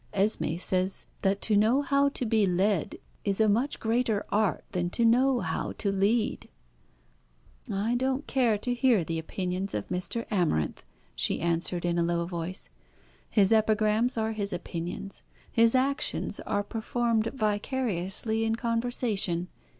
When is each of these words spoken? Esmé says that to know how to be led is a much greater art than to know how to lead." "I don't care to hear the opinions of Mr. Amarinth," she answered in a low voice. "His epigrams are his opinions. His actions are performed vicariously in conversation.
Esmé 0.15 0.59
says 0.59 1.05
that 1.21 1.43
to 1.43 1.55
know 1.55 1.83
how 1.83 2.09
to 2.09 2.25
be 2.25 2.47
led 2.47 2.97
is 3.23 3.39
a 3.39 3.47
much 3.47 3.79
greater 3.79 4.25
art 4.31 4.65
than 4.71 4.89
to 4.89 5.05
know 5.05 5.41
how 5.41 5.73
to 5.73 5.91
lead." 5.91 6.49
"I 7.71 7.93
don't 7.93 8.25
care 8.25 8.57
to 8.57 8.73
hear 8.73 9.03
the 9.03 9.19
opinions 9.19 9.75
of 9.75 9.87
Mr. 9.89 10.25
Amarinth," 10.31 10.83
she 11.15 11.39
answered 11.39 11.85
in 11.85 11.99
a 11.99 12.03
low 12.03 12.25
voice. 12.25 12.71
"His 13.29 13.51
epigrams 13.51 14.17
are 14.17 14.31
his 14.31 14.51
opinions. 14.51 15.21
His 15.51 15.75
actions 15.75 16.39
are 16.47 16.63
performed 16.63 17.27
vicariously 17.35 18.43
in 18.43 18.55
conversation. 18.55 19.49